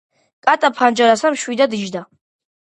კატა 0.47 0.71
ფანჯარასთან 0.79 1.35
მშვიდად 1.37 1.77
იჯდა. 1.81 2.03